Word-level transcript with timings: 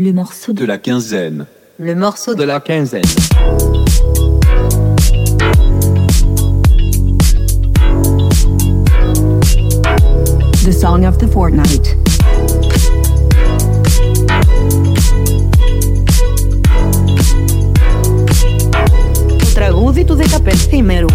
Le 0.00 0.12
morceau 0.12 0.52
de, 0.52 0.60
de 0.60 0.64
la 0.64 0.78
quinzaine. 0.78 1.46
Le 1.80 1.96
morceau 1.96 2.36
de 2.36 2.44
la 2.44 2.60
quinzaine. 2.60 3.02
The 10.62 10.72
song 10.72 11.04
of 11.04 11.18
the 11.18 11.26
fortnight. 11.26 11.96
Το 19.38 19.46
τραγούδι 19.54 20.04
του 20.04 20.16
15 20.16 20.72
ημέρου. 20.72 21.06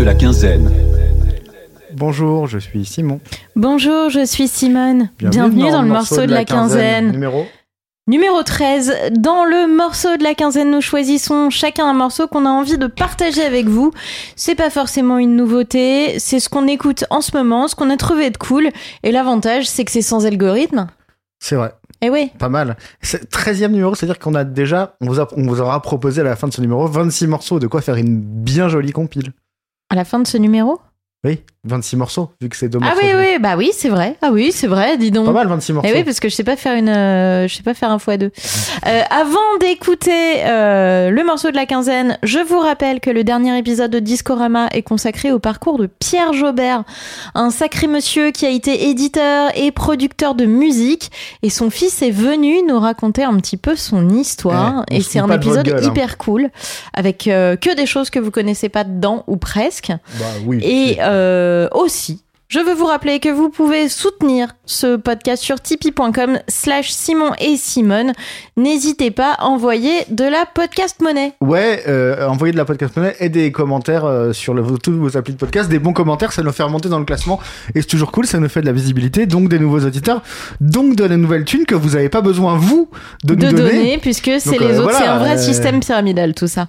De 0.00 0.04
la 0.04 0.14
quinzaine. 0.14 0.72
Bonjour, 1.92 2.46
je 2.46 2.58
suis 2.58 2.86
Simon. 2.86 3.20
Bonjour, 3.54 4.08
je 4.08 4.24
suis 4.24 4.48
Simone. 4.48 5.10
Bienvenue, 5.18 5.70
dans, 5.70 5.82
le 5.82 5.88
morceau, 5.88 6.24
de 6.24 6.32
la 6.32 6.46
quinzaine. 6.46 7.10
Numéro 7.12 7.44
Numéro 8.06 8.42
13. 8.42 8.94
Dans 9.18 9.44
le 9.44 9.76
morceau 9.76 10.16
de 10.16 10.22
la 10.24 10.32
quinzaine, 10.34 10.70
nous 10.70 10.80
choisissons 10.80 11.50
chacun 11.50 11.84
un 11.86 11.92
morceau 11.92 12.26
qu'on 12.28 12.46
a 12.46 12.48
envie 12.48 12.78
de 12.78 12.86
partager 12.86 13.42
avec 13.42 13.66
vous. 13.68 13.92
C'est 14.36 14.54
pas 14.54 14.70
forcément 14.70 15.18
une 15.18 15.36
nouveauté, 15.36 16.18
c'est 16.18 16.40
ce 16.40 16.48
qu'on 16.48 16.66
écoute 16.66 17.04
en 17.10 17.20
ce 17.20 17.36
moment, 17.36 17.68
ce 17.68 17.74
qu'on 17.74 17.90
a 17.90 17.98
trouvé 17.98 18.30
de 18.30 18.38
cool. 18.38 18.70
Et 19.02 19.12
l'avantage, 19.12 19.68
c'est 19.68 19.84
que 19.84 19.90
c'est 19.92 20.00
sans 20.00 20.24
algorithme. 20.24 20.86
C'est 21.40 21.56
vrai, 21.56 21.72
Eh 22.00 22.08
oui. 22.08 22.30
pas 22.38 22.48
mal. 22.48 22.78
C'est 23.02 23.30
13e 23.30 23.68
numéro, 23.72 23.94
c'est-à-dire 23.94 24.18
qu'on 24.18 24.34
a 24.34 24.44
déjà, 24.44 24.96
on 25.02 25.06
vous, 25.08 25.20
a- 25.20 25.28
on 25.36 25.42
vous 25.46 25.60
aura 25.60 25.82
proposé 25.82 26.22
à 26.22 26.24
la 26.24 26.36
fin 26.36 26.48
de 26.48 26.54
ce 26.54 26.62
numéro 26.62 26.86
26 26.86 27.26
morceaux, 27.26 27.58
de 27.60 27.66
quoi 27.66 27.82
faire 27.82 27.96
une 27.96 28.18
bien 28.18 28.68
jolie 28.68 28.92
compile. 28.92 29.32
À 29.90 29.96
la 29.96 30.04
fin 30.04 30.20
de 30.20 30.26
ce 30.26 30.36
numéro? 30.38 30.80
Oui, 31.24 31.44
26 31.64 31.96
morceaux, 31.96 32.30
vu 32.40 32.48
que 32.48 32.56
c'est 32.56 32.70
deux 32.70 32.78
Ah 32.80 32.86
morceaux. 32.86 33.00
oui, 33.02 33.10
oui, 33.14 33.38
bah 33.38 33.54
oui, 33.58 33.70
c'est 33.74 33.90
vrai. 33.90 34.16
Ah 34.22 34.30
oui, 34.32 34.50
c'est 34.50 34.66
vrai, 34.66 34.96
dis 34.96 35.10
donc. 35.10 35.26
Pas 35.26 35.32
mal, 35.32 35.46
26 35.46 35.72
morceaux. 35.74 35.90
Eh 35.92 35.96
oui, 35.98 36.04
parce 36.04 36.18
que 36.18 36.30
je 36.30 36.34
sais 36.34 36.42
pas 36.44 36.56
faire 36.56 36.74
une, 36.74 36.88
euh, 36.88 37.46
je 37.48 37.54
sais 37.54 37.62
pas 37.62 37.74
faire 37.74 37.90
un 37.90 37.98
fois 37.98 38.16
deux. 38.16 38.30
Euh, 38.86 39.02
avant 39.10 39.38
d'écouter 39.60 40.42
euh, 40.46 41.10
le 41.10 41.22
morceau 41.22 41.50
de 41.50 41.56
la 41.56 41.66
quinzaine, 41.66 42.16
je 42.22 42.38
vous 42.38 42.58
rappelle 42.60 43.00
que 43.00 43.10
le 43.10 43.24
dernier 43.24 43.58
épisode 43.58 43.90
de 43.90 43.98
Discorama 43.98 44.68
est 44.72 44.80
consacré 44.82 45.32
au 45.32 45.38
parcours 45.38 45.78
de 45.78 45.86
Pierre 45.86 46.32
Jobert, 46.32 46.84
un 47.34 47.50
sacré 47.50 47.88
monsieur 47.88 48.30
qui 48.30 48.46
a 48.46 48.50
été 48.50 48.88
éditeur 48.88 49.50
et 49.54 49.70
producteur 49.70 50.34
de 50.34 50.46
musique, 50.46 51.10
et 51.42 51.50
son 51.50 51.68
fils 51.68 52.00
est 52.00 52.10
venu 52.10 52.62
nous 52.66 52.80
raconter 52.80 53.22
un 53.22 53.36
petit 53.36 53.58
peu 53.58 53.76
son 53.76 54.08
histoire, 54.08 54.86
Eh, 54.90 54.96
et 54.96 55.00
c'est 55.02 55.18
un 55.18 55.30
épisode 55.30 55.66
gueule, 55.66 55.84
hein. 55.84 55.88
hyper 55.88 56.16
cool, 56.16 56.48
avec 56.94 57.18
que 57.24 57.74
des 57.76 57.84
choses 57.86 58.08
que 58.08 58.18
vous 58.18 58.30
connaissez 58.30 58.70
pas 58.70 58.84
dedans 58.84 59.24
ou 59.26 59.36
presque. 59.36 59.92
Bah 60.18 60.24
oui. 60.46 60.58
Et 60.64 60.96
aussi, 61.72 62.22
je 62.50 62.58
veux 62.58 62.74
vous 62.74 62.86
rappeler 62.86 63.20
que 63.20 63.28
vous 63.28 63.48
pouvez 63.48 63.88
soutenir 63.88 64.48
ce 64.66 64.96
podcast 64.96 65.40
sur 65.40 65.60
tipeee.com 65.60 66.40
slash 66.48 66.90
Simon 66.90 67.30
et 67.38 67.56
Simone. 67.56 68.12
N'hésitez 68.56 69.12
pas 69.12 69.34
à 69.34 69.44
envoyer 69.44 70.04
de 70.10 70.24
la 70.24 70.46
podcast 70.52 71.00
monnaie. 71.00 71.34
Ouais, 71.40 71.84
euh, 71.86 72.26
envoyez 72.26 72.50
de 72.50 72.56
la 72.56 72.64
podcast 72.64 72.96
monnaie 72.96 73.14
et 73.20 73.28
des 73.28 73.52
commentaires 73.52 74.04
euh, 74.04 74.32
sur 74.32 74.52
le, 74.52 74.64
tous 74.82 74.90
vos 74.90 75.16
applis 75.16 75.32
de 75.34 75.38
podcast. 75.38 75.70
Des 75.70 75.78
bons 75.78 75.92
commentaires, 75.92 76.32
ça 76.32 76.42
nous 76.42 76.50
fait 76.50 76.64
remonter 76.64 76.88
dans 76.88 76.98
le 76.98 77.04
classement. 77.04 77.38
Et 77.76 77.82
c'est 77.82 77.86
toujours 77.86 78.10
cool, 78.10 78.26
ça 78.26 78.40
nous 78.40 78.48
fait 78.48 78.62
de 78.62 78.66
la 78.66 78.72
visibilité, 78.72 79.26
donc 79.26 79.48
des 79.48 79.60
nouveaux 79.60 79.84
auditeurs, 79.86 80.20
donc 80.60 80.96
de 80.96 81.04
la 81.04 81.16
nouvelle 81.16 81.44
thune 81.44 81.66
que 81.66 81.76
vous 81.76 81.90
n'avez 81.90 82.08
pas 82.08 82.20
besoin, 82.20 82.56
vous, 82.56 82.90
de, 83.22 83.36
De 83.36 83.46
nous 83.46 83.52
donner, 83.52 83.70
donner. 83.70 83.98
puisque 83.98 84.32
c'est 84.40 84.58
les 84.58 84.74
euh, 84.74 84.80
autres, 84.80 84.90
voilà, 84.90 84.98
c'est 84.98 85.06
un 85.06 85.18
vrai 85.18 85.34
euh, 85.34 85.38
système 85.38 85.78
pyramidal 85.78 86.34
tout 86.34 86.48
ça. 86.48 86.66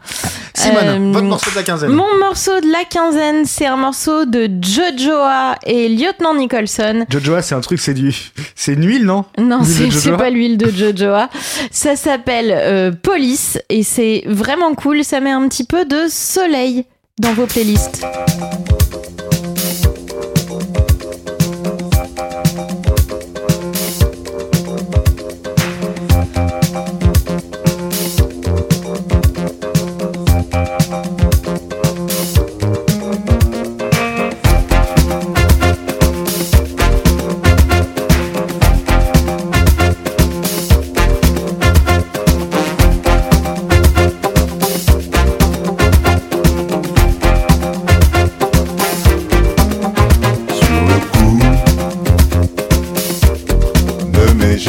Simone, 0.54 1.12
votre 1.12 1.26
morceau 1.26 1.50
de 1.50 1.56
la 1.56 1.64
quinzaine. 1.64 1.90
Mon 1.90 2.20
morceau 2.20 2.60
de 2.60 2.72
la 2.72 2.84
quinzaine, 2.84 3.46
c'est 3.46 3.66
un 3.66 3.78
morceau 3.78 4.26
de 4.26 4.48
Jojoa 4.62 5.56
et 5.66 5.71
Lieutenant 5.72 6.36
Nicholson. 6.36 7.06
Jojoa, 7.10 7.42
c'est 7.42 7.56
un 7.56 7.62
truc, 7.62 7.80
c'est 7.80 7.94
du. 7.94 8.14
C'est 8.56 8.74
une 8.74 8.86
huile, 8.86 9.06
non 9.06 9.26
Non, 9.38 9.64
c'est 9.64 10.12
pas 10.18 10.30
l'huile 10.30 10.58
de 10.58 10.70
Jojoa. 10.70 11.30
Ça 11.72 11.96
s'appelle 11.96 12.52
euh, 12.54 12.92
Police 12.92 13.60
et 13.70 13.84
c'est 13.84 14.24
vraiment 14.26 14.74
cool. 14.76 15.04
Ça 15.04 15.20
met 15.20 15.32
un 15.32 15.48
petit 15.48 15.66
peu 15.66 15.86
de 15.86 16.08
soleil 16.10 16.86
dans 17.20 17.34
vos 17.34 17.46
playlists. 17.46 18.06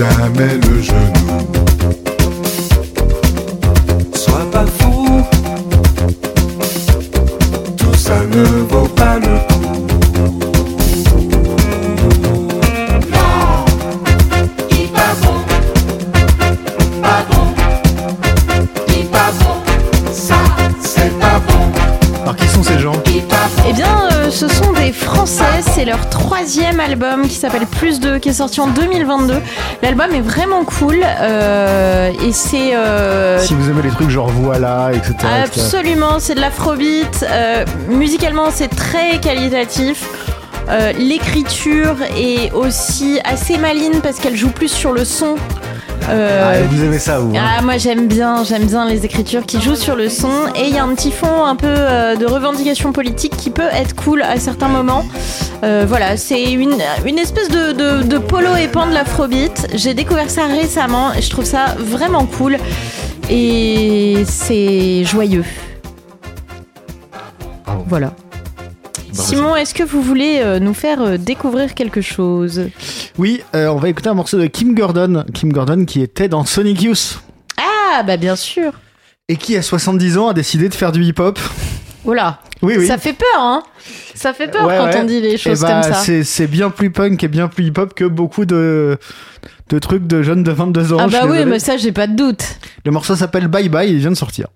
Jamais 0.02 0.54
le 0.54 0.82
genou. 0.82 1.38
Sois 4.14 4.50
pas 4.50 4.64
fou. 4.78 5.22
Tout 7.76 7.94
ça 7.94 8.18
ne 8.34 8.44
vaut 8.70 8.88
pas 8.88 9.18
le 9.18 9.34
coup. 9.48 9.62
Non, 13.12 13.64
il 14.70 14.88
pas 14.88 15.14
bon. 15.22 15.38
Pas 17.02 17.24
bon. 17.30 17.46
Il 18.88 19.06
pas 19.06 19.30
bon. 19.38 19.54
Ça, 20.12 20.40
c'est 20.82 21.12
pas 21.18 21.38
bon. 21.46 21.62
Alors, 22.22 22.36
qui 22.36 22.48
sont 22.48 22.62
ces 22.62 22.78
gens? 22.78 22.96
Eh 23.68 23.72
bien, 23.72 24.08
euh, 24.10 24.30
ce 24.30 24.48
sont 24.48 24.71
Français. 25.14 25.44
C'est 25.74 25.84
leur 25.84 26.08
troisième 26.08 26.80
album 26.80 27.28
qui 27.28 27.34
s'appelle 27.34 27.66
Plus 27.66 28.00
2, 28.00 28.18
qui 28.18 28.30
est 28.30 28.34
sorti 28.34 28.60
en 28.60 28.68
2022. 28.68 29.34
L'album 29.82 30.12
est 30.14 30.20
vraiment 30.20 30.64
cool 30.64 31.00
euh, 31.04 32.10
et 32.22 32.32
c'est 32.32 32.74
euh, 32.74 33.38
Si 33.38 33.54
vous 33.54 33.68
aimez 33.68 33.82
les 33.82 33.90
trucs 33.90 34.10
genre 34.10 34.28
voilà, 34.28 34.90
etc. 34.92 35.14
Absolument, 35.44 36.18
c'est 36.18 36.34
de 36.34 36.40
l'afrobeat. 36.40 37.26
Euh, 37.28 37.64
musicalement, 37.88 38.50
c'est 38.50 38.68
très 38.68 39.20
qualitatif. 39.20 40.08
L'écriture 40.96 41.96
est 42.16 42.50
aussi 42.52 43.20
assez 43.24 43.58
maline 43.58 44.00
parce 44.02 44.18
qu'elle 44.18 44.36
joue 44.36 44.50
plus 44.50 44.68
sur 44.68 44.92
le 44.92 45.04
son. 45.04 45.34
Euh, 46.08 46.62
Ah, 46.64 46.66
vous 46.70 46.82
aimez 46.84 46.98
ça, 46.98 47.18
vous 47.18 47.34
hein 47.36 47.42
ah, 47.58 47.62
moi 47.62 47.78
j'aime 47.78 48.06
bien, 48.06 48.44
j'aime 48.44 48.64
bien 48.64 48.86
les 48.86 49.04
écritures 49.04 49.44
qui 49.46 49.60
jouent 49.60 49.76
sur 49.76 49.94
le 49.96 50.08
son 50.08 50.30
et 50.56 50.66
il 50.68 50.74
y 50.74 50.78
a 50.78 50.84
un 50.84 50.94
petit 50.94 51.12
fond 51.12 51.44
un 51.44 51.56
peu 51.56 51.66
euh, 51.68 52.16
de 52.16 52.26
revendication 52.26 52.92
politique 52.92 53.36
qui 53.36 53.50
peut 53.50 53.68
être 53.72 53.94
cool 53.94 54.22
à 54.22 54.36
certains 54.38 54.68
moments. 54.68 55.04
Euh, 55.64 55.84
voilà, 55.86 56.16
c'est 56.16 56.52
une, 56.52 56.76
une 57.06 57.18
espèce 57.18 57.48
de, 57.48 57.72
de, 57.72 58.02
de 58.02 58.18
polo 58.18 58.54
épand 58.56 58.88
de 58.88 58.94
l'afrobeat. 58.94 59.68
J'ai 59.74 59.94
découvert 59.94 60.28
ça 60.30 60.46
récemment 60.46 61.12
et 61.14 61.22
je 61.22 61.30
trouve 61.30 61.44
ça 61.44 61.76
vraiment 61.78 62.26
cool 62.26 62.56
et 63.30 64.24
c'est 64.26 65.04
joyeux. 65.04 65.44
Voilà. 67.86 68.12
Bravo, 69.14 69.28
Simon, 69.28 69.56
est-ce 69.56 69.74
que 69.74 69.82
vous 69.82 70.00
voulez 70.02 70.40
euh, 70.40 70.58
nous 70.58 70.74
faire 70.74 71.00
euh, 71.02 71.16
découvrir 71.18 71.74
quelque 71.74 72.00
chose? 72.00 72.68
Oui, 73.18 73.42
euh, 73.54 73.68
on 73.68 73.76
va 73.76 73.88
écouter 73.88 74.08
un 74.08 74.14
morceau 74.14 74.38
de 74.38 74.46
Kim 74.46 74.74
Gordon. 74.74 75.24
Kim 75.34 75.52
Gordon 75.52 75.84
qui 75.84 76.00
était 76.02 76.28
dans 76.28 76.44
Sonic 76.44 76.80
Youth 76.82 77.20
Ah, 77.58 78.02
bah 78.04 78.16
bien 78.16 78.36
sûr. 78.36 78.72
et 79.28 79.36
qui, 79.36 79.56
à 79.56 79.62
70 79.62 80.18
ans, 80.18 80.28
a 80.28 80.34
décidé 80.34 80.68
de 80.68 80.74
faire 80.74 80.92
du 80.92 81.02
hip-hop. 81.04 81.38
Oula, 82.04 82.40
Oui, 82.62 82.74
oui. 82.78 82.86
ça 82.86 82.98
fait 82.98 83.12
peur, 83.12 83.38
hein 83.38 83.62
Ça 84.14 84.32
fait 84.32 84.48
peur 84.48 84.66
Ouais, 84.66 84.76
quand 84.76 84.86
ouais. 84.86 85.00
on 85.02 85.04
dit 85.04 85.20
les 85.20 85.34
Eh 85.34 85.38
choses 85.38 85.60
bah, 85.60 85.82
comme 85.82 85.92
ça. 85.94 86.02
c'est- 86.24 86.46
bien 86.48 86.70
plus 86.70 86.90
punk 86.90 87.22
et 87.22 87.28
bien 87.28 87.46
plus 87.48 87.66
hip-hop 87.66 87.94
que 87.94 88.04
beaucoup 88.04 88.44
de, 88.44 88.98
de 89.68 89.78
trucs 89.78 90.06
de 90.08 90.20
jeunes 90.22 90.42
de 90.42 90.50
22 90.50 90.92
ans. 90.94 90.96
Ah 91.00 91.06
bah 91.06 91.20
oui, 91.24 91.32
désolé. 91.32 91.44
mais 91.44 91.58
ça 91.60 91.76
j'ai 91.76 91.92
pas 91.92 92.06
de 92.08 92.16
doute. 92.16 92.42
Le 92.84 92.90
morceau 92.90 93.14
s'appelle 93.14 93.46
Bye 93.46 93.68
Bye, 93.68 93.90
il 93.92 93.98
vient 93.98 94.10
de 94.10 94.16
sortir. 94.16 94.48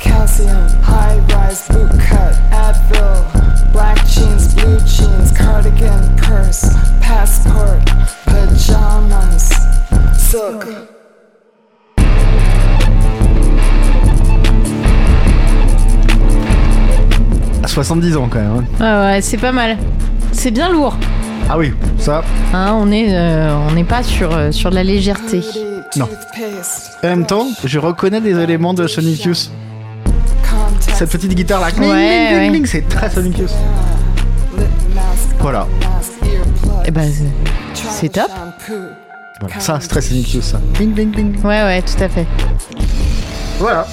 Calcium, 0.00 0.66
high 0.82 1.20
rise, 1.32 1.68
boot 1.68 1.88
cut, 2.00 2.34
Advil, 2.50 3.24
black 3.72 3.96
jeans, 4.08 4.54
blue 4.54 4.78
jeans, 4.86 5.32
cardigan, 5.32 6.00
purse, 6.16 6.66
passport, 7.00 7.76
pajamas, 8.24 9.52
silk. 10.18 10.66
À 17.62 17.68
70 17.68 18.16
ans 18.16 18.28
quand 18.30 18.38
même. 18.38 18.64
hein. 18.80 18.84
Ouais, 19.08 19.14
ouais, 19.14 19.20
c'est 19.20 19.36
pas 19.38 19.52
mal. 19.52 19.76
C'est 20.32 20.50
bien 20.50 20.70
lourd. 20.70 20.96
Ah 21.48 21.56
oui, 21.58 21.72
ça. 21.98 22.22
Hein, 22.52 22.72
on 22.74 22.90
est, 22.90 23.14
euh, 23.14 23.54
on 23.68 23.72
n'est 23.72 23.84
pas 23.84 24.02
sur, 24.02 24.34
euh, 24.34 24.50
sur 24.52 24.70
de 24.70 24.74
la 24.74 24.84
légèreté. 24.84 25.40
Non. 25.96 26.08
En 27.02 27.06
même 27.06 27.26
temps, 27.26 27.46
je 27.64 27.78
reconnais 27.78 28.20
des 28.20 28.38
éléments 28.38 28.74
de 28.74 28.86
Sonic 28.86 29.24
Youth. 29.24 29.50
Cette 30.94 31.10
petite 31.10 31.34
guitare 31.34 31.60
là, 31.60 31.70
cling, 31.70 31.90
Ouais, 31.90 31.96
cling, 31.96 32.28
cling, 32.28 32.40
ouais. 32.40 32.48
cling, 32.50 32.66
c'est 32.66 32.88
très 32.88 33.10
Sonic 33.10 33.38
Youth. 33.38 33.50
Voilà. 35.40 35.66
earplugs, 36.22 36.82
Eh 36.86 36.90
ben, 36.90 37.10
c'est- 37.74 38.08
top. 38.08 38.30
Voilà. 39.40 39.60
Ça, 39.60 39.78
c'est 39.80 39.88
très 39.88 40.00
Sonic 40.00 40.32
Youth 40.34 40.42
ça. 40.44 40.60
Cling, 40.74 40.94
cling, 40.94 41.12
cling. 41.12 41.36
Ouais, 41.44 41.62
ouais, 41.62 41.82
tout 41.82 42.02
à 42.02 42.08
fait. 42.08 42.26
Voilà. 43.58 43.86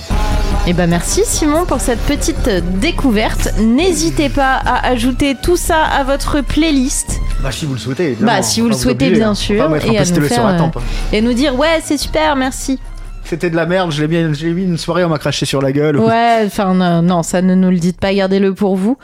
Et 0.68 0.72
ben 0.74 0.90
merci 0.90 1.24
Simon 1.26 1.66
pour 1.66 1.82
cette 1.82 2.00
petite 2.02 2.50
découverte. 2.80 3.50
N'hésitez 3.60 4.30
pas 4.30 4.56
à 4.66 4.88
ajouter 4.88 5.36
tout 5.42 5.58
ça 5.58 5.84
à 5.84 6.04
votre 6.06 6.40
playlist 6.42 7.20
Bah 7.42 7.52
si 7.52 7.66
vous 7.66 7.74
le 7.74 7.80
souhaitez. 7.80 8.12
évidemment. 8.12 8.32
Bah, 8.32 8.42
si 8.42 8.62
vous 8.62 8.68
le 8.70 8.74
souhaitez, 8.76 9.10
bien 9.12 9.32
hein. 9.32 9.36
sûr, 9.36 9.56
et 9.56 9.98
à 9.98 10.06
nous 10.06 10.22
faire, 10.22 10.48
euh, 10.48 10.58
tempe. 10.58 10.78
hein. 10.78 10.82
et 11.12 11.22
nous 11.22 11.34
dire 11.34 11.58
ouais 11.58 11.80
c'est 11.84 11.98
super 11.98 12.36
merci. 12.36 12.80
C'était 13.26 13.50
de 13.50 13.56
la 13.56 13.66
merde, 13.66 13.92
je 13.92 14.04
l'ai 14.04 14.08
mis, 14.28 14.36
je 14.36 14.48
mis 14.48 14.64
une 14.64 14.78
soirée, 14.78 15.06
on 15.06 15.10
m'a 15.10 15.18
craché 15.18 15.46
sur 15.46 15.62
la 15.62 15.72
gueule. 15.72 15.98
Ouais, 15.98 16.44
enfin 16.46 16.74
non, 16.74 17.02
non, 17.02 17.24
ça 17.24 17.42
ne 17.42 17.56
nous 17.56 17.70
le 17.70 17.78
dites 17.78 17.98
pas, 18.00 18.14
gardez-le 18.14 18.54
pour 18.54 18.76
vous. 18.76 18.98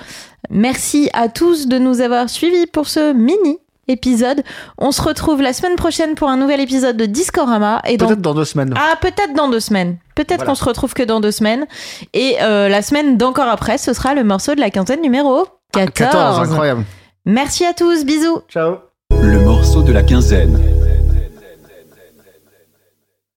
Merci 0.49 1.09
à 1.13 1.29
tous 1.29 1.67
de 1.67 1.77
nous 1.79 2.01
avoir 2.01 2.29
suivis 2.29 2.65
pour 2.67 2.87
ce 2.87 3.13
mini 3.13 3.59
épisode. 3.87 4.43
On 4.77 4.91
se 4.91 5.01
retrouve 5.01 5.41
la 5.41 5.53
semaine 5.53 5.75
prochaine 5.75 6.15
pour 6.15 6.29
un 6.29 6.37
nouvel 6.37 6.59
épisode 6.59 6.97
de 6.97 7.05
Discorama 7.05 7.81
et 7.87 7.97
dans 7.97 8.07
Peut-être 8.07 8.21
dans 8.21 8.33
deux 8.35 8.45
semaines. 8.45 8.73
Ah, 8.77 8.95
peut-être 9.01 9.33
dans 9.35 9.49
deux 9.49 9.59
semaines. 9.59 9.97
Peut-être 10.15 10.37
Voilà. 10.37 10.51
qu'on 10.51 10.55
se 10.55 10.65
retrouve 10.65 10.93
que 10.93 11.03
dans 11.03 11.21
deux 11.21 11.31
semaines. 11.31 11.65
Et 12.13 12.35
euh, 12.41 12.67
la 12.69 12.81
semaine 12.81 13.17
d'encore 13.17 13.47
après, 13.47 13.77
ce 13.77 13.93
sera 13.93 14.13
le 14.13 14.23
morceau 14.23 14.53
de 14.53 14.59
la 14.59 14.69
quinzaine 14.69 15.01
numéro 15.01 15.47
14. 15.73 15.91
14, 15.93 16.39
incroyable. 16.51 16.83
Merci 17.31 17.63
à 17.63 17.75
tous, 17.75 18.05
bisous. 18.05 18.41
Ciao. 18.49 18.77
Le 19.21 19.39
morceau 19.41 19.83
de 19.83 19.91
la 19.91 20.01
quinzaine. 20.01 20.59